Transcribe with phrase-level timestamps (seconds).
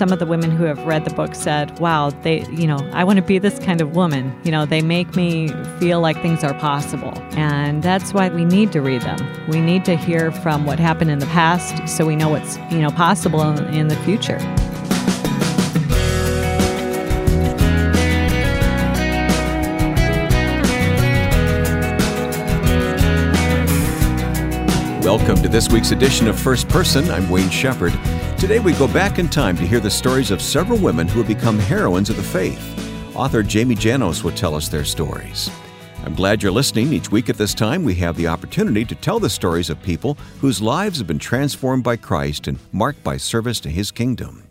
[0.00, 3.04] some of the women who have read the book said, wow, they, you know, I
[3.04, 4.34] want to be this kind of woman.
[4.44, 7.12] You know, they make me feel like things are possible.
[7.32, 9.18] And that's why we need to read them.
[9.46, 12.78] We need to hear from what happened in the past so we know what's, you
[12.78, 14.38] know, possible in, in the future.
[25.04, 27.10] Welcome to this week's edition of First Person.
[27.10, 27.92] I'm Wayne Shepherd.
[28.40, 31.28] Today we go back in time to hear the stories of several women who have
[31.28, 33.14] become heroines of the faith.
[33.14, 35.50] Author Jamie Janosz will tell us their stories.
[36.06, 36.90] I'm glad you're listening.
[36.90, 40.14] Each week at this time, we have the opportunity to tell the stories of people
[40.40, 44.44] whose lives have been transformed by Christ and marked by service to His kingdom.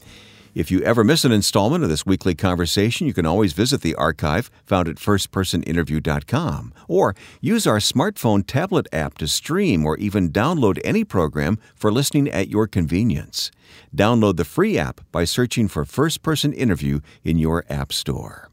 [0.56, 3.94] If you ever miss an installment of this weekly conversation, you can always visit the
[3.96, 10.80] archive found at firstpersoninterview.com or use our smartphone tablet app to stream or even download
[10.84, 13.52] any program for listening at your convenience.
[13.96, 18.50] Download the free app by searching for First Person Interview in your App Store.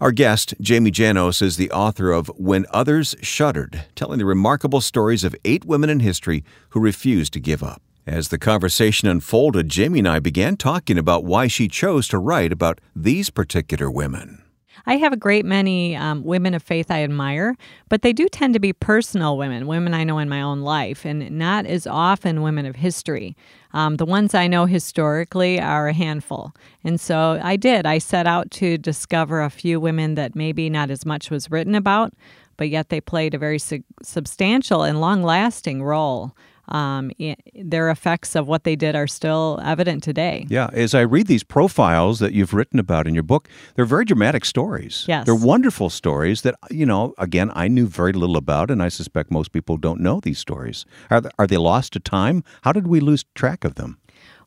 [0.00, 5.24] Our guest, Jamie Janosz, is the author of When Others Shuddered, telling the remarkable stories
[5.24, 7.82] of eight women in history who refused to give up.
[8.08, 12.54] As the conversation unfolded, Jamie and I began talking about why she chose to write
[12.54, 14.42] about these particular women.
[14.86, 17.54] I have a great many um, women of faith I admire,
[17.90, 21.04] but they do tend to be personal women, women I know in my own life,
[21.04, 23.36] and not as often women of history.
[23.74, 26.54] Um, the ones I know historically are a handful.
[26.82, 27.84] And so I did.
[27.84, 31.74] I set out to discover a few women that maybe not as much was written
[31.74, 32.14] about,
[32.56, 36.34] but yet they played a very su- substantial and long lasting role
[36.68, 37.10] um,
[37.54, 40.46] their effects of what they did are still evident today.
[40.48, 44.04] Yeah, as I read these profiles that you've written about in your book, they're very
[44.04, 45.04] dramatic stories.
[45.08, 45.26] Yes.
[45.26, 49.30] They're wonderful stories that, you know, again, I knew very little about, and I suspect
[49.30, 50.84] most people don't know these stories.
[51.10, 52.44] Are, are they lost to time?
[52.62, 53.98] How did we lose track of them?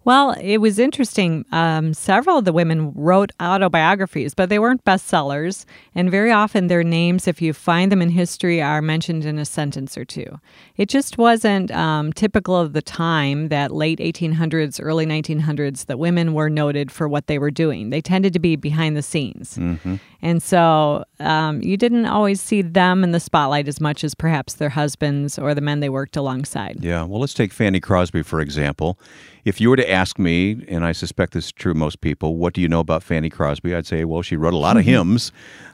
[0.04, 1.46] Well, it was interesting.
[1.52, 5.66] Um, several of the women wrote autobiographies, but they weren't bestsellers.
[5.94, 9.46] And very often their names, if you find them in history, are mentioned in a
[9.46, 10.40] sentence or two.
[10.76, 16.34] It just wasn't um, typical of the time, that late 1800s, early 1900s, that women
[16.34, 17.92] were noted for what they were doing.
[17.92, 19.58] They tended to be behind the scenes.
[19.58, 19.96] Mm-hmm.
[20.22, 24.54] And so um, you didn't always see them in the spotlight as much as perhaps
[24.56, 26.78] their husbands or the men they worked alongside.
[26.84, 27.04] Yeah.
[27.04, 29.00] Well, let's take Fanny Crosby, for example.
[29.44, 32.36] If you were to ask me, and I suspect this is true of most people,
[32.38, 33.76] what do you know about Fanny Crosby?
[33.76, 35.32] I'd say, well, she wrote a lot of hymns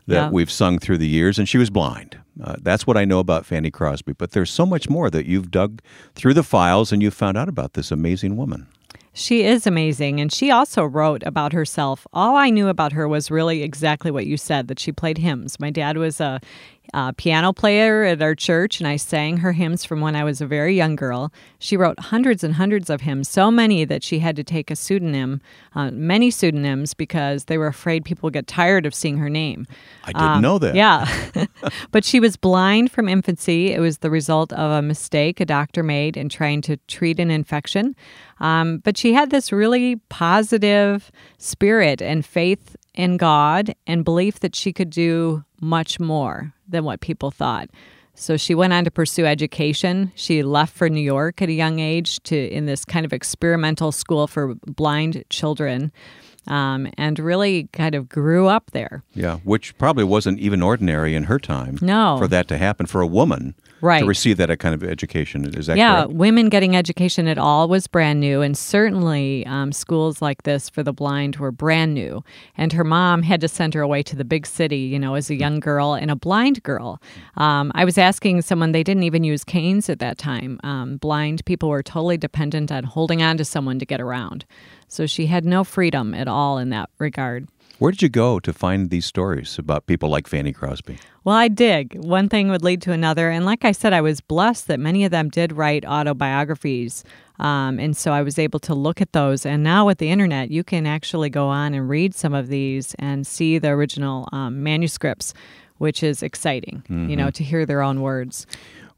[0.08, 0.30] that yeah.
[0.30, 2.18] we've sung through the years, and she was blind.
[2.44, 4.14] Uh, that's what I know about Fanny Crosby.
[4.14, 5.82] But there's so much more that you've dug
[6.16, 8.68] through the files and you've found out about this amazing woman.
[9.14, 10.20] She is amazing.
[10.20, 12.06] And she also wrote about herself.
[12.14, 15.60] All I knew about her was really exactly what you said that she played hymns.
[15.60, 16.40] My dad was a
[16.94, 20.42] uh, piano player at our church, and I sang her hymns from when I was
[20.42, 21.32] a very young girl.
[21.60, 24.76] She wrote hundreds and hundreds of hymns, so many that she had to take a
[24.76, 25.42] pseudonym,
[25.76, 29.68] uh, many pseudonyms, because they were afraid people would get tired of seeing her name.
[30.04, 30.76] I didn't um, know that.
[30.76, 31.08] Yeah.
[31.92, 33.74] but she was blind from infancy.
[33.74, 37.32] It was the result of a mistake a doctor made in trying to treat an
[37.32, 37.96] infection.
[38.40, 44.56] Um, but she had this really positive spirit and faith in God and belief that
[44.56, 47.70] she could do much more than what people thought.
[48.16, 50.12] So she went on to pursue education.
[50.16, 53.92] She left for New York at a young age to in this kind of experimental
[53.92, 55.92] school for blind children.
[56.48, 59.04] Um, and really kind of grew up there.
[59.14, 61.78] Yeah, which probably wasn't even ordinary in her time.
[61.82, 62.18] No.
[62.18, 64.00] For that to happen for a woman right.
[64.00, 65.46] to receive that kind of education.
[65.58, 66.14] Is that yeah, correct?
[66.14, 70.84] women getting education at all was brand new, and certainly um, schools like this for
[70.84, 72.24] the blind were brand new.
[72.58, 75.30] And her mom had to send her away to the big city, you know, as
[75.30, 77.02] a young girl and a blind girl.
[77.36, 80.60] Um, I was asking someone, they didn't even use canes at that time.
[80.64, 84.46] Um, blind people were totally dependent on holding on to someone to get around.
[84.88, 87.48] So she had no freedom at all in that regard.
[87.80, 90.98] Where did you go to find these stories about people like Fanny Crosby?
[91.24, 91.96] Well, I dig.
[91.96, 93.30] One thing would lead to another.
[93.30, 97.04] And like I said, I was blessed that many of them did write autobiographies.
[97.40, 99.46] Um, and so I was able to look at those.
[99.46, 102.96] And now with the internet, you can actually go on and read some of these
[102.98, 105.36] and see the original um, manuscripts,
[105.78, 107.12] which is exciting, mm-hmm.
[107.12, 108.48] you know, to hear their own words.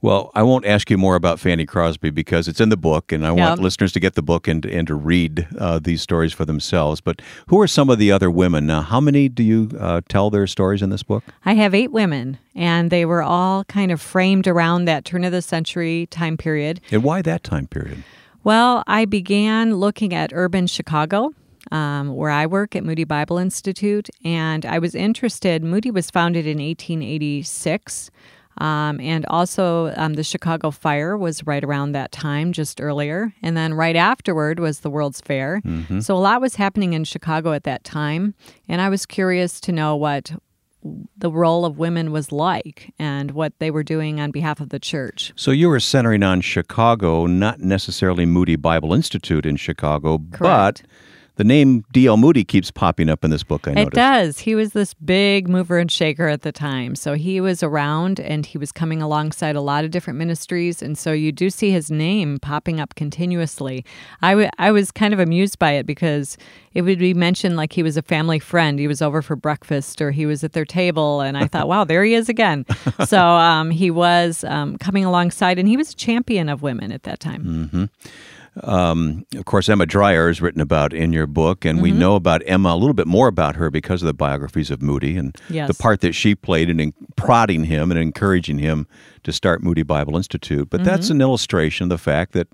[0.02, 3.28] Well, I won't ask you more about Fanny Crosby because it's in the book, and
[3.28, 6.46] I want listeners to get the book and, and to read uh, these stories for
[6.46, 7.02] themselves.
[7.02, 8.66] But who are some of the other women?
[8.66, 11.26] Now, how many do you uh, tell their stories in this book?
[11.44, 15.34] I have eight women, and they were all kind of framed around that turn of
[15.34, 16.80] the century time period.
[16.92, 18.02] And why that time period?
[18.46, 21.34] Well, I began looking at urban Chicago.
[21.72, 25.62] Um, where I work at Moody Bible Institute, and I was interested.
[25.62, 28.10] Moody was founded in 1886.
[28.60, 33.34] Um, and also, um, the Chicago Fire was right around that time, just earlier.
[33.42, 35.62] And then right afterward was the World's Fair.
[36.02, 38.36] So a lot was happening in Chicago at that time.
[38.68, 40.32] And I was curious to know what
[41.18, 44.80] the role of women was like and what they were doing on behalf of the
[44.80, 45.34] church.
[45.36, 50.40] So you were centering on Chicago, not necessarily Moody Bible Institute in Chicago, Correct.
[50.42, 50.82] but
[51.40, 52.18] the name D.L.
[52.18, 53.94] Moody keeps popping up in this book, I noticed.
[53.94, 54.40] It does.
[54.40, 56.96] He was this big mover and shaker at the time.
[56.96, 60.82] So he was around and he was coming alongside a lot of different ministries.
[60.82, 63.86] And so you do see his name popping up continuously.
[64.22, 66.36] I, w- I was kind of amused by it because
[66.74, 68.78] it would be mentioned like he was a family friend.
[68.78, 71.22] He was over for breakfast or he was at their table.
[71.22, 72.66] And I thought, wow, there he is again.
[73.06, 77.04] So um, he was um, coming alongside and he was a champion of women at
[77.04, 77.90] that time.
[78.64, 81.84] Um, of course, Emma Dryer is written about in your book, and Mm-hmm.
[81.84, 84.82] we know about Emma a little bit more about her because of the biographies of
[84.82, 85.68] Moody and Yes.
[85.68, 88.88] the part that she played in en- prodding him and encouraging him
[89.24, 90.70] to start Moody Bible Institute.
[90.70, 90.90] But Mm-hmm.
[90.90, 92.48] that's an illustration of the fact that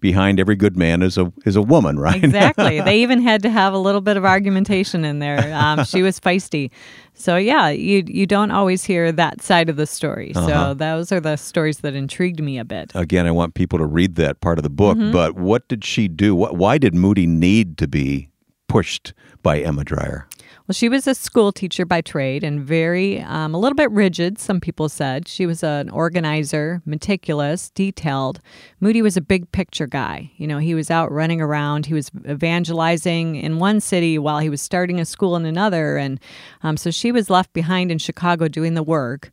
[0.00, 2.22] behind every good man is a is a woman, right?
[2.30, 2.80] Exactly.
[2.80, 5.52] they even had to have a little bit of argumentation in there.
[5.54, 6.70] Um, she was feisty.
[7.14, 10.32] So yeah, you you don't always hear that side of the story.
[10.34, 10.46] Uh-huh.
[10.46, 12.92] So those are the stories that intrigued me a bit.
[12.94, 14.96] Again, I want people to read that part of the book.
[14.96, 15.12] Mm-hmm.
[15.12, 16.34] But what did she do?
[16.34, 18.30] What, why did Moody need to be
[18.68, 19.12] pushed
[19.42, 20.28] by Emma Dryer?
[20.70, 24.38] Well, she was a school teacher by trade and very, um, a little bit rigid,
[24.38, 25.26] some people said.
[25.26, 28.38] She was an organizer, meticulous, detailed.
[28.78, 30.30] Moody was a big picture guy.
[30.36, 34.48] You know, he was out running around, he was evangelizing in one city while he
[34.48, 35.96] was starting a school in another.
[35.96, 36.20] And
[36.62, 39.32] um, so she was left behind in Chicago doing the work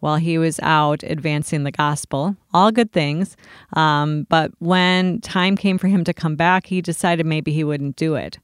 [0.00, 2.36] while he was out advancing the gospel.
[2.52, 3.38] All good things.
[3.72, 7.96] Um, but when time came for him to come back, he decided maybe he wouldn't
[7.96, 8.38] do it.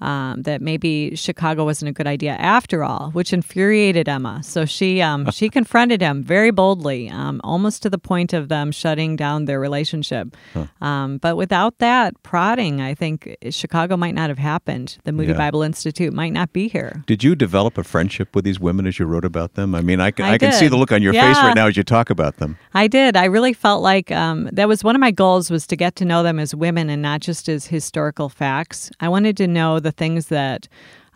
[0.00, 4.42] Um, that maybe Chicago wasn't a good idea after all, which infuriated Emma.
[4.42, 8.70] So she um, she confronted him very boldly, um, almost to the point of them
[8.72, 10.36] shutting down their relationship.
[10.80, 14.98] Um, but without that prodding, I think Chicago might not have happened.
[15.04, 15.38] The Moody Yeah.
[15.38, 17.02] Bible Institute might not be here.
[17.06, 19.74] Did you develop a friendship with these women as you wrote about them?
[19.74, 21.66] I mean, I can, I I can see the look on your face right now
[21.66, 22.56] as you talk about them.
[22.74, 23.16] I did.
[23.16, 26.04] I really felt like um, that was one of my goals was to get to
[26.04, 28.90] know them as women and not just as historical facts.
[29.00, 30.68] I wanted to know the things that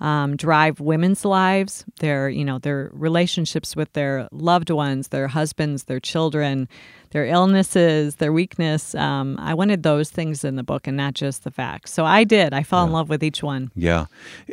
[0.03, 5.85] um, drive women's lives, their you know their relationships with their loved ones, their husbands,
[5.85, 6.69] their children,
[7.13, 8.97] their illnesses, their weakness.
[8.97, 11.93] Um, I wanted those things in the book and not just the facts.
[11.93, 12.53] So I did.
[12.53, 13.71] I fell in love with each one.
[13.77, 14.07] Yeah.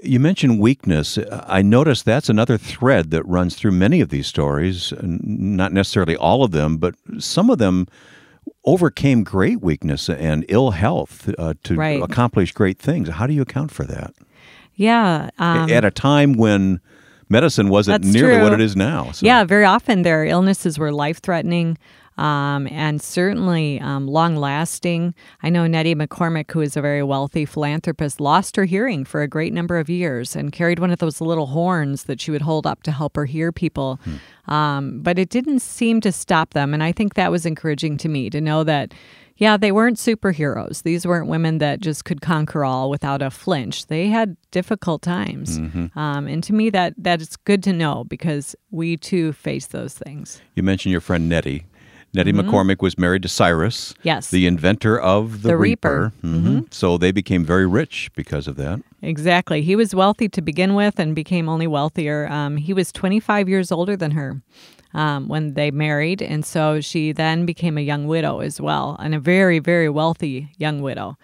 [0.03, 1.17] You mentioned weakness.
[1.31, 4.93] I noticed that's another thread that runs through many of these stories.
[5.01, 7.87] Not necessarily all of them, but some of them
[8.65, 12.01] overcame great weakness and ill health uh, to Right.
[12.01, 13.09] accomplish great things.
[13.09, 14.13] How do you account for that?
[14.75, 15.29] Yeah.
[15.39, 16.79] Um, At a time when
[17.29, 19.11] medicine wasn't nearly what it is now.
[19.11, 19.25] So.
[19.25, 21.77] Yeah, very often their illnesses were life threatening
[22.19, 25.15] um, and certainly um, long lasting.
[25.41, 29.27] I know Nettie McCormick, who is a very wealthy philanthropist, lost her hearing for a
[29.27, 32.67] great number of years and carried one of those little horns that she would hold
[32.67, 33.99] up to help her hear people.
[34.47, 36.73] Um, but it didn't seem to stop them.
[36.73, 38.93] And I think that was encouraging to me to know that.
[39.37, 40.83] Yeah, they weren't superheroes.
[40.83, 43.87] These weren't women that just could conquer all without a flinch.
[43.87, 45.57] They had difficult times,
[45.95, 49.93] um, and to me, that that is good to know because we too face those
[49.93, 50.41] things.
[50.55, 51.63] You mentioned your friend Nettie.
[52.13, 54.01] Nettie McCormick was married to Cyrus, Mm-hmm.
[54.07, 54.29] Yes.
[54.31, 56.11] the inventor of the, The Reaper.
[56.23, 56.57] Mm-hmm.
[56.59, 56.73] Mhm.
[56.73, 58.81] So they became very rich because of that.
[59.01, 59.61] Exactly.
[59.61, 62.27] He was wealthy to begin with and became only wealthier.
[62.27, 64.41] Um, he was 25 years older than her
[64.93, 66.21] um, when they married.
[66.21, 70.49] And so she then became a young widow as well, and a very, very wealthy
[70.57, 71.15] young widow,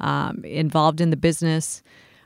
[0.00, 1.82] um, involved in the business,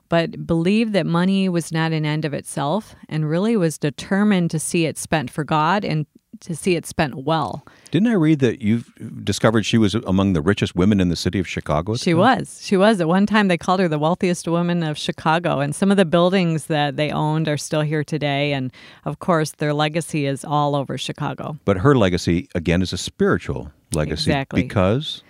[0.08, 4.58] but believed that money was not an end of itself and really was determined to
[4.58, 6.06] see it spent for God and
[6.40, 7.64] to see it spent well.
[7.90, 8.90] Didn't I read that you've
[9.24, 11.96] discovered she was among the richest women in the city of Chicago?
[11.96, 12.18] She time?
[12.18, 12.60] was.
[12.62, 13.00] She was.
[13.00, 15.60] At one time, they called her the wealthiest woman of Chicago.
[15.60, 18.52] And some of the buildings that they owned are still here today.
[18.52, 18.72] And
[19.04, 23.72] of course, their legacy is all over Chicago But her legacy, again, is a spiritual
[23.92, 24.30] legacy.
[24.30, 24.62] Exactly.
[24.62, 25.22] Because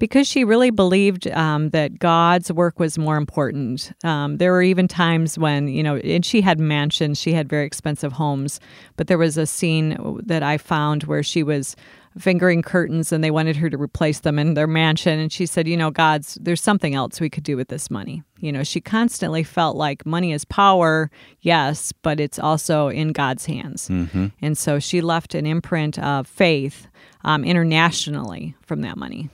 [0.00, 3.92] because she really believed um, that God's work was more important.
[4.02, 7.66] Um, there were even times when, you know, and she had mansions, she had very
[7.66, 8.58] expensive homes.
[8.96, 11.76] But there was a scene that I found where she was
[12.18, 15.68] fingering curtains and they wanted her to replace them in their mansion and she said
[15.68, 18.80] you know god's there's something else we could do with this money you know she
[18.80, 21.08] constantly felt like money is power
[21.40, 23.88] yes but it's also in god's hands
[24.42, 26.88] and so she left an imprint of faith
[27.22, 29.30] um, internationally from that money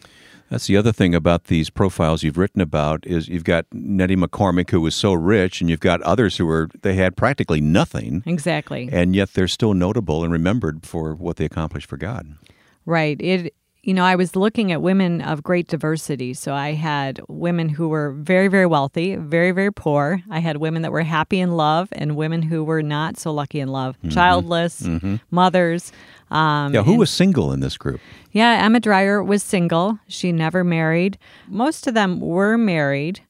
[0.48, 4.70] That's the other thing about these profiles you've written about is you've got Nettie McCormick
[4.70, 8.88] who was so rich, and you've got others who were they had practically nothing, Exactly.
[8.92, 12.36] and yet they're still notable and remembered for what they accomplished for God.
[12.84, 13.20] Right.
[13.20, 13.54] It
[13.86, 16.34] you know, I was looking at women of great diversity.
[16.34, 20.22] So I had women who were very, very wealthy, very, very poor.
[20.28, 23.60] I had women that were happy in love and women who were not so lucky
[23.60, 24.84] in love, childless,
[25.30, 25.92] mothers.
[26.32, 28.00] Um, Yeah, who and- was single in this group?
[28.32, 30.00] Yeah, Emma Dryer was single.
[30.08, 31.16] She never married.
[31.46, 33.20] Most of them were married.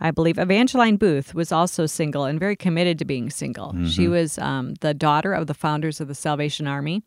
[0.00, 3.74] I believe Evangeline Booth was also single and very committed to being single.
[3.86, 7.02] She was um, the daughter of the founders of the Salvation Army.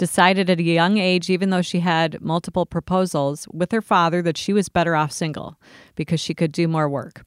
[0.00, 4.38] Decided at a young age, even though she had multiple proposals with her father, that
[4.38, 5.58] she was better off single
[5.94, 7.26] because she could do more work.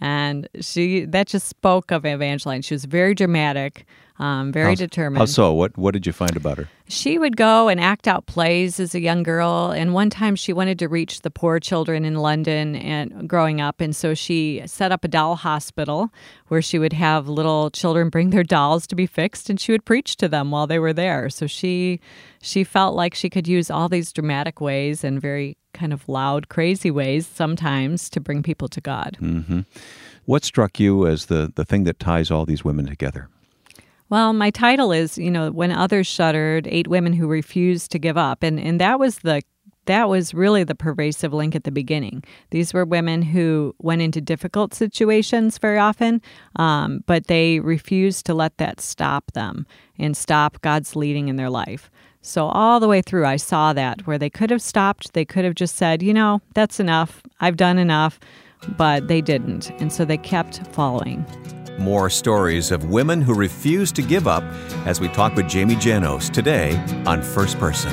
[0.00, 2.62] And she that just spoke of Evangeline.
[2.62, 3.86] She was very dramatic,
[4.18, 5.18] um, very How- determined.
[5.18, 5.52] How so?
[5.54, 6.68] What What did you find about her?
[6.88, 9.70] She would go and act out plays as a young girl.
[9.70, 13.80] And one time she wanted to reach the poor children in London and growing up.
[13.80, 16.10] And so she set up a doll hospital
[16.48, 19.86] where she would have little children bring their dolls to be fixed and she would
[19.86, 21.30] preach to them while they were there.
[21.30, 22.00] So she
[22.42, 26.48] she felt like she could use all these dramatic ways and very kind of loud,
[26.48, 29.18] crazy ways sometimes to bring people to God.
[30.24, 33.28] What struck you as the the thing that ties all these women together?
[34.08, 38.16] Well, my title is, you know, when others shuddered, eight women who refused to give
[38.16, 39.42] up, and and that was the
[39.86, 42.24] that was really the pervasive link at the beginning.
[42.50, 46.22] These were women who went into difficult situations very often,
[46.56, 49.66] um, but they refused to let that stop them
[49.98, 51.90] and stop God's leading in their life.
[52.26, 55.44] So all the way through, I saw that where they could have stopped, they could
[55.44, 57.20] have just said, you know, that's enough.
[57.40, 58.18] I've done enough,
[58.78, 61.26] but they didn't, and so they kept following.
[61.78, 64.42] More stories of women who refuse to give up
[64.86, 67.92] as we talk with Jamie Janosz today on First Person.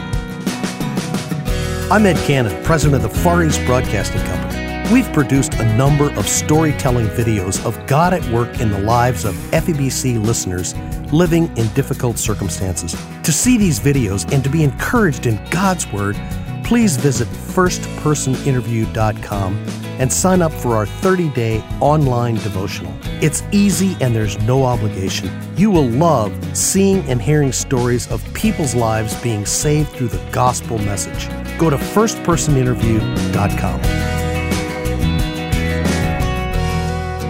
[1.92, 4.61] I'm Ed Cannon, president of the Far East Broadcasting Company.
[4.92, 9.36] We've produced a number of storytelling videos of God at work in the lives of
[9.36, 10.76] FEBC listeners
[11.14, 12.94] living in difficult circumstances.
[13.24, 16.18] To see these videos and to be encouraged in God's Word,
[16.66, 19.66] please visit firstpersoninterview.com
[20.00, 22.94] and sign up for our 30 day online devotional.
[23.22, 25.30] It's easy and there's no obligation.
[25.56, 30.80] You will love seeing and hearing stories of people's lives being saved through the gospel
[30.80, 31.30] message.
[31.58, 34.21] Go to firstpersoninterview.com.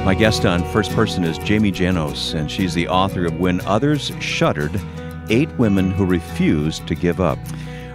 [0.03, 4.11] My guest on First Person is Jamie Janosz, and she's the author of When Others
[4.19, 4.81] Shuddered
[5.29, 7.37] Eight Women Who Refused to Give Up.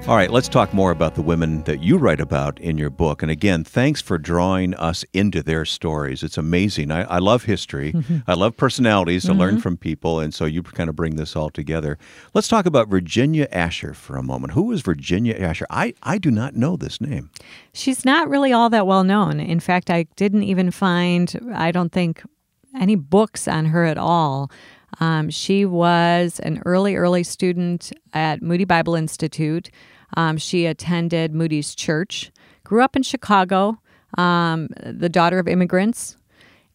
[0.08, 3.22] All right, let's talk more about the women that you write about in your book.
[3.22, 6.22] And again, thanks for drawing us into their stories.
[6.22, 6.92] It's amazing.
[6.92, 7.92] I, I love history,
[8.28, 11.50] I love personalities to learn from people, and so you kind of bring this all
[11.50, 11.98] together.
[12.34, 14.52] Let's talk about Virginia Asher for a moment.
[14.52, 15.66] Who is Virginia Asher?
[15.70, 17.30] I, I do not know this name.
[17.72, 19.40] She's not really all that well known.
[19.40, 22.22] In fact, I didn't even find, I don't think,
[22.78, 24.52] any books on her at all.
[25.00, 29.68] Um, she was an early, early student at Moody Bible Institute.
[30.16, 32.30] Um, she attended Moody's Church,
[32.64, 33.78] grew up in Chicago,
[34.18, 36.16] um, the daughter of immigrants.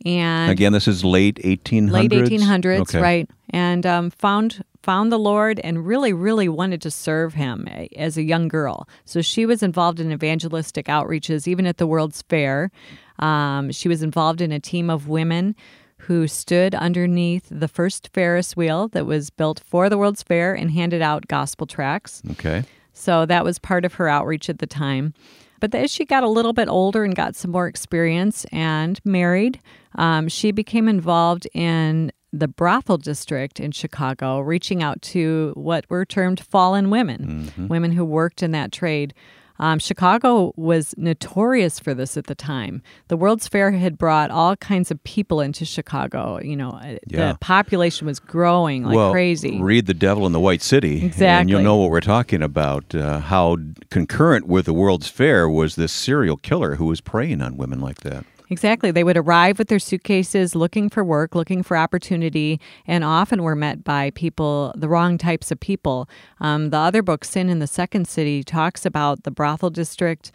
[0.05, 1.91] And Again, this is late 1800s.
[1.91, 2.99] late 1800s, Okay.
[2.99, 3.29] right?
[3.51, 8.23] And um, found found the Lord and really, really wanted to serve Him as a
[8.23, 8.87] young girl.
[9.05, 12.71] So she was involved in evangelistic outreaches, even at the World's Fair.
[13.19, 15.55] Um, she was involved in a team of women
[15.97, 20.71] who stood underneath the first Ferris wheel that was built for the World's Fair and
[20.71, 22.23] handed out gospel tracts.
[22.31, 22.63] Okay.
[22.93, 25.13] So that was part of her outreach at the time.
[25.59, 29.59] But as she got a little bit older and got some more experience and married,
[29.95, 36.05] um, she became involved in the brothel district in Chicago, reaching out to what were
[36.05, 39.13] termed fallen women, women who worked in that trade.
[39.59, 42.81] Um, Chicago was notorious for this at the time.
[43.09, 46.39] The World's Fair had brought all kinds of people into Chicago.
[46.41, 47.33] You know, uh, Yeah.
[47.33, 49.61] the population was growing like well, crazy.
[49.61, 51.05] read The Devil in the White City.
[51.05, 51.27] exactly.
[51.27, 52.95] And you'll know what we're talking about.
[52.95, 53.57] Uh, how
[53.89, 58.01] concurrent with the World's Fair was this serial killer who was preying on women like
[58.01, 58.25] that.
[58.51, 58.91] Exactly.
[58.91, 63.55] They would arrive with their suitcases looking for work, looking for opportunity, and often were
[63.55, 66.09] met by people, the wrong types of people.
[66.41, 70.33] Um, the other book, Sin in the Second City, talks about the brothel district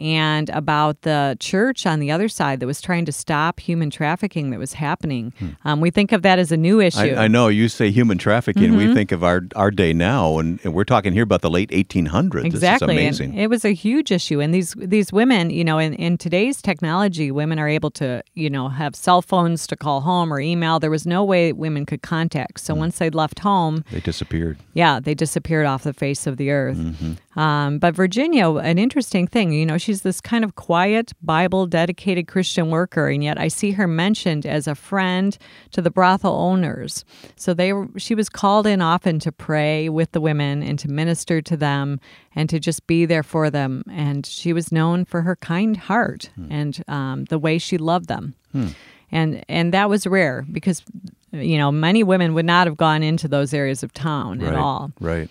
[0.00, 4.50] and about the church on the other side that was trying to stop human trafficking
[4.50, 5.32] that was happening.
[5.64, 7.12] Um, we think of that as a new issue.
[7.14, 7.18] Hmm.
[7.18, 8.76] I, I know you say human trafficking.
[8.76, 11.70] We think of our, our day now, and, and we're talking here about the late
[11.70, 12.44] 1800s.
[12.44, 13.34] Exactly, This and amazing.
[13.38, 14.40] it was a huge issue.
[14.40, 18.48] And these these women, you know, in, in today's technology, women are able to, you
[18.50, 20.78] know, have cell phones to call home or email.
[20.80, 22.60] There was no way women could contact.
[22.60, 24.58] So once they'd left home, they disappeared.
[24.74, 26.76] yeah, they disappeared off the face of the earth.
[26.76, 27.12] Mm-hmm.
[27.36, 32.26] Um, but Virginia, an interesting thing, you know, she's this kind of quiet, Bible dedicated
[32.26, 35.38] Christian worker, and yet I see her mentioned as a friend
[35.70, 37.04] to the brothel owners.
[37.36, 40.88] So they were, she was called in often to pray with the women and to
[40.88, 42.00] minister to them
[42.34, 43.84] and to just be there for them.
[43.88, 46.46] And she was known for her kind heart Hmm.
[46.50, 48.34] and um, the way she loved them.
[49.12, 50.82] And and that was rare because
[51.32, 54.58] you know many women would not have gone into those areas of town at right,
[54.58, 54.92] all.
[55.00, 55.28] Right.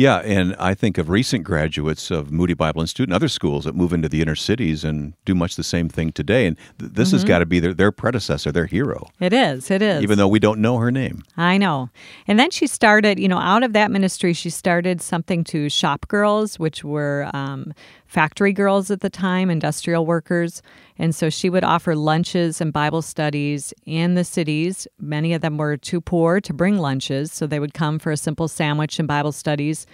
[0.00, 3.74] Yeah, and I think of recent graduates of Moody Bible Institute and other schools that
[3.74, 6.46] move into the inner cities and do much the same thing today.
[6.46, 7.16] And th- this Mm-hmm.
[7.16, 9.70] has got to be their, their predecessor, their hero, It is.
[9.70, 10.02] It is.
[10.02, 11.22] even though we don't know her name.
[11.36, 11.90] I know.
[12.26, 16.08] And then she started, you know, out of that ministry, she started something to shop
[16.08, 17.74] girls, which were um,
[18.06, 20.62] factory girls at the time, industrial workers.
[21.00, 24.86] And so she would offer lunches and Bible studies in the cities.
[25.00, 28.18] Many of them were too poor to bring lunches, so they would come for a
[28.18, 29.86] simple sandwich and Bible studies.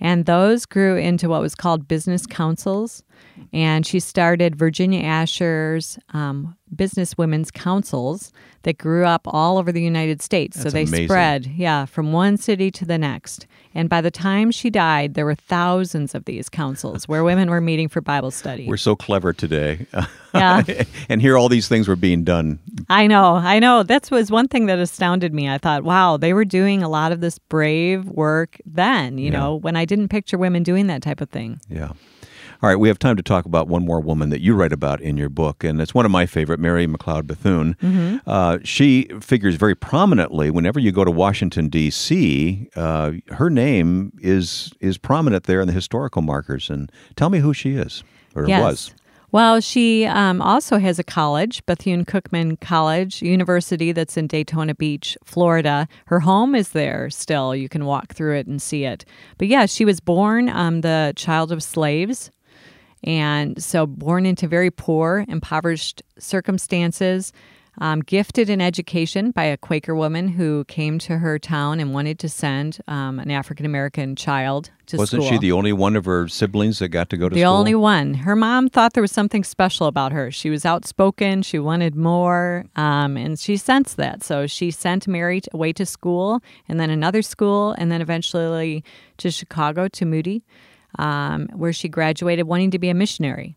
[0.00, 3.02] And those grew into what was called business councils.
[3.52, 9.82] And she started Virginia Asher's um, business women's councils that grew up all over the
[9.82, 10.60] United States.
[10.60, 11.06] so they amazing.
[11.08, 13.46] spread, yeah, from one city to the next.
[13.76, 17.60] And by the time she died, there were thousands of these councils where women were
[17.60, 18.66] meeting for Bible study.
[18.68, 19.86] We're so clever today.
[20.34, 20.62] Yeah.
[21.08, 22.58] and here all these things were being done.
[22.90, 23.84] I know, I know.
[23.84, 25.48] That was one thing that astounded me.
[25.48, 29.38] I thought, wow, they were doing a lot of this brave work then, you Yeah.
[29.38, 31.60] know, when I didn't picture women doing that type of thing.
[31.68, 31.92] Yeah.
[32.62, 35.00] All right, we have time to talk about one more woman that you write about
[35.00, 37.76] in your book, and it's one of my favorite, Mary McLeod Bethune.
[37.82, 38.16] Mm-hmm.
[38.26, 42.68] Uh, she figures very prominently whenever you go to Washington D.C.
[42.76, 46.70] Uh, her name is is prominent there in the historical markers.
[46.70, 48.02] And tell me who she is
[48.34, 48.62] or Yes.
[48.62, 48.94] was.
[49.32, 55.18] Well, she um, also has a college, Bethune Cookman College University, that's in Daytona Beach,
[55.24, 55.88] Florida.
[56.06, 57.52] Her home is there still.
[57.52, 59.04] You can walk through it and see it.
[59.38, 62.30] But yeah, she was born um, the child of slaves.
[63.04, 67.32] And so, born into very poor, impoverished circumstances,
[67.78, 72.18] um, gifted in education by a Quaker woman who came to her town and wanted
[72.20, 75.00] to send um, an African American child to school.
[75.00, 77.52] Wasn't she the only one of her siblings that got to go to The school?
[77.52, 78.14] The only one.
[78.14, 80.30] Her mom thought there was something special about her.
[80.30, 81.42] She was outspoken.
[81.42, 84.22] She wanted more, um, and she sensed that.
[84.22, 88.84] So she sent Mary away to school, and then another school, and then eventually
[89.18, 90.44] to Chicago to Moody,
[90.98, 93.56] um, where she graduated, wanting to be a missionary.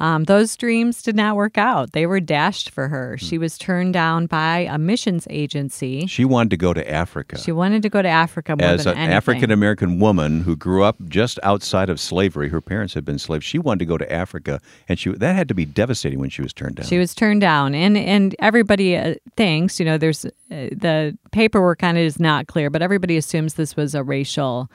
[0.00, 1.92] Um, those dreams did not work out.
[1.92, 3.18] They were dashed for her.
[3.18, 6.06] She was turned down by a missions agency.
[6.06, 7.38] She wanted to go to Africa.
[7.38, 9.10] She wanted to go to Africa more As than an.
[9.10, 13.44] African American woman who grew up just outside of slavery, her parents had been slaves.
[13.44, 16.40] She wanted to go to Africa, and she that had to be devastating when she
[16.40, 16.86] was turned down.
[16.86, 21.82] She was turned down, and and everybody uh, thinks you know there's uh, the paperwork
[21.82, 24.70] on it is not clear, but everybody assumes this was a racial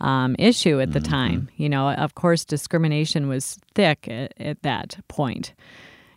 [0.00, 1.48] um, issue at the time.
[1.56, 5.54] You know, of course, discrimination was thick at, at that point.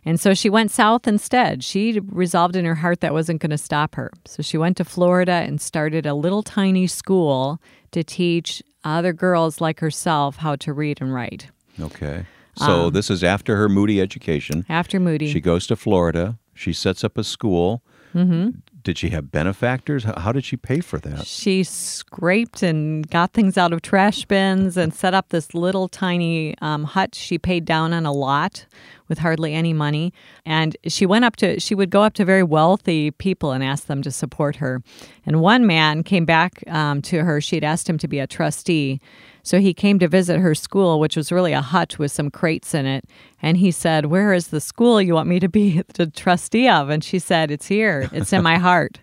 [0.04, 1.62] And so she went south instead.
[1.62, 4.10] She resolved in her heart that wasn't going to stop her.
[4.24, 9.60] So she went to Florida and started a little tiny school to teach other girls
[9.60, 11.48] like herself how to read and write.
[11.78, 12.24] Okay.
[12.56, 14.64] So Um, this is after her Moody education.
[14.68, 16.38] After Moody, She goes to Florida.
[16.54, 17.82] She sets up a school.
[18.14, 18.50] Mm-hmm.
[18.82, 20.04] Did she have benefactors?
[20.04, 21.26] How, did she pay for that?
[21.26, 26.56] She scraped and got things out of trash bins and set up this little tiny
[26.62, 28.66] um, hut she paid down on a lot
[29.08, 30.14] with hardly any money.
[30.46, 33.86] And she went up to, she would go up to very wealthy people and ask
[33.86, 34.82] them to support her.
[35.26, 37.40] And one man came back um, to her.
[37.40, 39.00] She had asked him to be a trustee.
[39.42, 42.74] So he came to visit her school, which was really a hut with some crates
[42.74, 43.04] in it.
[43.42, 46.90] And he said, Where is the school you want me to be the trustee of?
[46.90, 49.00] And she said, It's here, it's in my heart.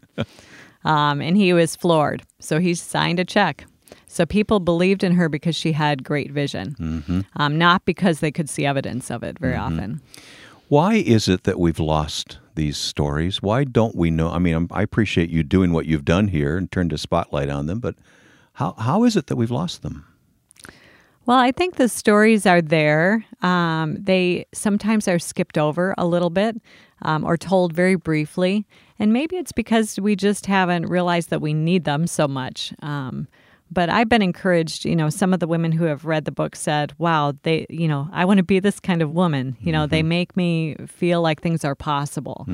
[0.84, 2.24] Um, and he was floored.
[2.40, 3.66] So he signed a check.
[4.08, 8.50] So people believed in her because she had great vision, um, not because they could
[8.50, 10.02] see evidence of it very often.
[10.70, 13.42] Why is it that we've lost these stories?
[13.42, 14.30] Why don't we know?
[14.32, 17.68] I mean, I appreciate you doing what you've done here and turned a spotlight on
[17.68, 17.96] them, but
[18.54, 20.06] how, how is it that we've lost them?
[21.28, 23.26] Well, I think the stories are there.
[23.42, 26.56] Um, they sometimes are skipped over a little bit
[27.02, 28.66] um, or told very briefly.
[28.98, 32.74] And maybe it's because we just haven't realized that we need them so much.
[32.82, 33.28] Um,
[33.70, 36.56] but I've been encouraged, you know, some of the women who have read the book
[36.56, 39.58] said, wow, they, you know, I want to be this kind of woman.
[39.60, 42.46] You know, they make me feel like things are possible.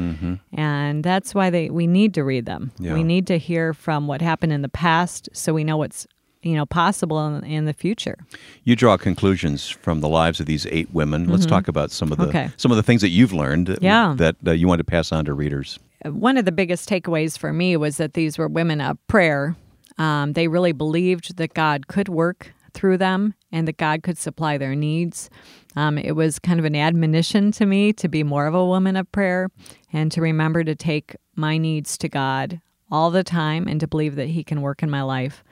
[0.54, 2.72] And that's why they, we need to read them.
[2.80, 2.96] Yeah.
[2.96, 6.08] We need to hear from what happened in the past so we know what's,
[6.44, 8.18] you know, possible in, in the future.
[8.64, 11.28] You draw conclusions from the lives of these eight women.
[11.30, 12.38] Let's talk about some of the Mm-hmm.
[12.38, 12.52] Okay.
[12.58, 14.14] some of the things that you've learned that- Yeah.
[14.18, 15.80] that uh, you want to pass on to readers.
[16.06, 19.56] one of the biggest takeaways for me was that these were women of prayer.
[19.98, 24.58] Um, they really believed that God could work through them and that God could supply
[24.58, 25.30] their needs.
[25.76, 28.96] Um, it was kind of an admonition to me to be more of a woman
[28.96, 29.50] of prayer
[29.94, 32.60] and to remember to take my needs to God
[32.92, 35.44] all the time and to believe that He can work in my life.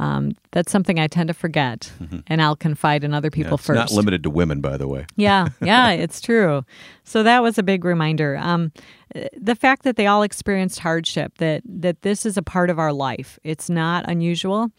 [0.00, 2.20] Um, that's something I tend to forget, mm-hmm.
[2.26, 3.76] and I'll confide in other people yeah, it's first.
[3.76, 5.04] Not limited to women, by the way.
[5.16, 6.64] yeah, yeah, it's true.
[7.04, 8.38] So that was a big reminder.
[8.38, 8.72] Um,
[9.36, 12.94] the fact that they all experienced hardship, that that this is a part of our
[12.94, 13.38] life.
[13.44, 14.70] It's not unusual.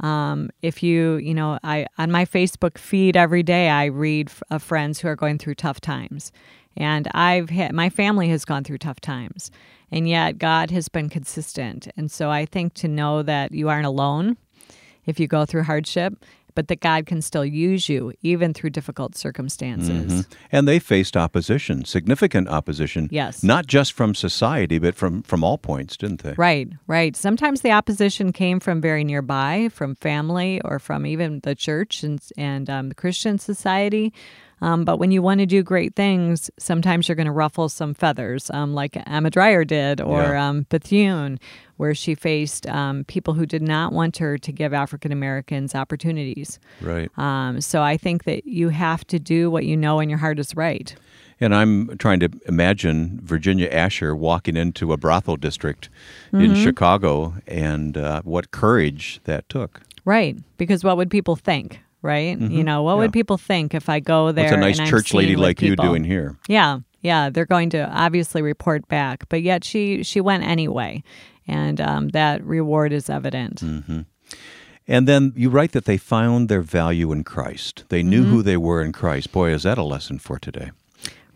[0.00, 4.60] Um, if you, you know, I on my Facebook feed every day, I read of
[4.60, 6.32] friends who are going through tough times,
[6.76, 9.52] and I've had, my family has gone through tough times,
[9.92, 11.86] and yet God has been consistent.
[11.96, 14.36] And so I think to know that you aren't alone
[15.06, 19.16] if you go through hardship, but that God can still use you even through difficult
[19.16, 20.12] circumstances.
[20.12, 20.32] Mm-hmm.
[20.52, 23.08] And they faced opposition, significant opposition.
[23.10, 23.42] Yes.
[23.42, 26.34] Not just from society, but from, from all points, didn't they?
[26.34, 27.16] Right, right.
[27.16, 32.22] Sometimes the opposition came from very nearby, from family, or from even the church and,
[32.36, 34.12] and um, the Christian society.
[34.60, 37.94] Um, but when you want to do great things, sometimes you're going to ruffle some
[37.94, 40.48] feathers, um, like Emma Dryer did, or yeah.
[40.48, 41.38] um, Bethune,
[41.76, 46.58] where she faced um, people who did not want her to give African Americans opportunities.
[46.80, 47.10] Right.
[47.18, 50.38] Um, so I think that you have to do what you know in your heart
[50.38, 50.94] is right.
[51.40, 55.90] And I'm trying to imagine Virginia Asher walking into a brothel district
[56.28, 56.40] mm-hmm.
[56.44, 59.82] in Chicago and uh, what courage that took.
[60.04, 60.36] Right.
[60.58, 61.80] Because what would people think?
[62.04, 62.38] Right?
[62.38, 62.54] Mm-hmm.
[62.54, 62.98] You know, what yeah.
[62.98, 64.44] would people think if I go there?
[64.44, 65.84] What's a nice church lady like people?
[65.84, 66.36] you doing here?
[66.46, 71.02] Yeah, yeah, they're going to obviously report back, but yet she she went anyway,
[71.48, 73.62] and um, that reward is evident.
[73.62, 74.02] Mm-hmm.
[74.86, 77.84] And then you write that they found their value in Christ.
[77.88, 78.30] They knew mm-hmm.
[78.30, 79.32] who they were in Christ.
[79.32, 80.72] Boy, is that a lesson for today.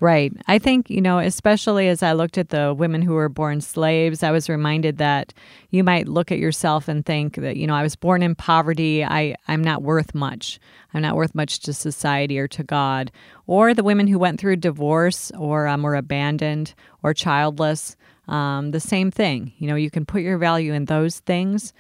[0.01, 0.33] Right.
[0.47, 4.23] I think, you know, especially as I looked at the women who were born slaves,
[4.23, 5.35] I was reminded that
[5.71, 9.05] you might look at yourself and think that, you know, I was born in poverty.
[9.05, 10.61] I, I'm not worth much.
[10.95, 13.11] I'm not worth much to society or to God.
[13.49, 17.97] Or the women who went through divorce or um, were abandoned or childless,
[18.29, 19.53] um, the same thing.
[19.59, 21.73] You know, you can put your value in those things,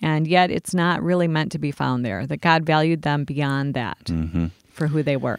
[0.00, 3.74] and yet it's not really meant to be found there, that God valued them beyond
[3.74, 4.46] that mm-hmm.
[4.70, 5.38] for who they were.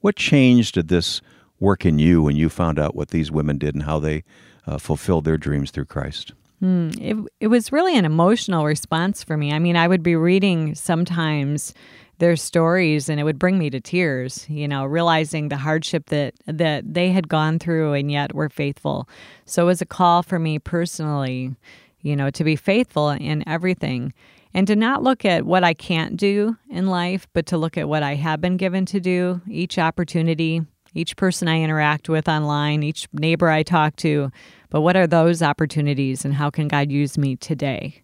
[0.00, 1.20] What changed did this?
[1.60, 4.24] Work in you when you found out what these women did and how they
[4.66, 6.32] uh, fulfilled their dreams through Christ?
[6.62, 9.52] Mm, it, it was really an emotional response for me.
[9.52, 11.74] I mean, I would be reading sometimes
[12.18, 16.34] their stories and it would bring me to tears, you know, realizing the hardship that
[16.46, 19.08] that they had gone through and yet were faithful.
[19.44, 21.54] So it was a call for me personally,
[22.00, 24.14] you know, to be faithful in everything
[24.54, 27.88] and to not look at what I can't do in life, but to look at
[27.88, 30.62] what I have been given to do, each opportunity,
[30.96, 34.30] each person I interact with online, each neighbor I talk to,
[34.70, 38.02] but what are those opportunities and how can God use me today?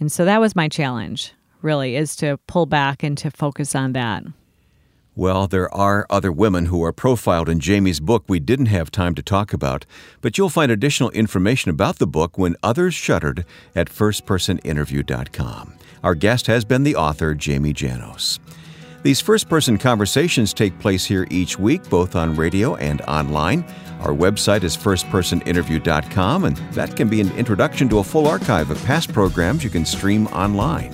[0.00, 1.32] And so that was my challenge,
[1.62, 4.24] really, is to pull back and to focus on that.
[5.16, 9.14] Well, there are other women who are profiled in Jamie's book we didn't have time
[9.14, 9.86] to talk about,
[10.20, 13.44] but you'll find additional information about the book when others shuddered
[13.76, 15.74] at firstpersoninterview.com.
[16.02, 18.40] Our guest has been the author, Jamie Janosz.
[19.04, 23.62] These first person conversations take place here each week, both on radio and online.
[24.00, 28.82] Our website is firstpersoninterview.com, and that can be an introduction to a full archive of
[28.86, 30.90] past programs you can stream online.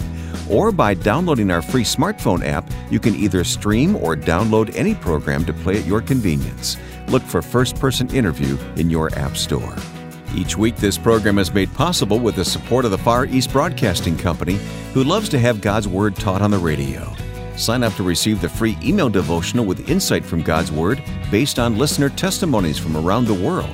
[0.51, 5.45] Or by downloading our free smartphone app, you can either stream or download any program
[5.45, 6.79] to play at your convenience.
[7.07, 9.77] Look for First Person Interview in your App Store.
[10.35, 14.19] Each week, this program is made possible with the support of the Far East Broadcasting
[14.19, 14.59] Company,
[14.95, 17.15] who loves to have God's Word taught on the radio.
[17.61, 21.77] Sign up to receive the free email devotional with insight from God's Word based on
[21.77, 23.69] listener testimonies from around the world.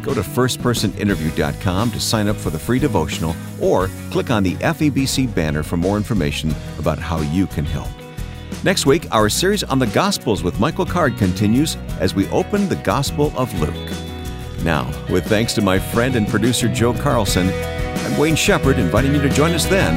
[0.00, 5.34] Go to firstpersoninterview.com to sign up for the free devotional or click on the FEBC
[5.34, 7.88] banner for more information about how you can help.
[8.62, 12.76] Next week, our series on the Gospels with Michael Card continues as we open the
[12.76, 13.90] Gospel of Luke.
[14.62, 19.20] Now, with thanks to my friend and producer Joe Carlson, I'm Wayne Shepherd inviting you
[19.20, 19.92] to join us then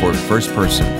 [0.00, 0.99] for First Person.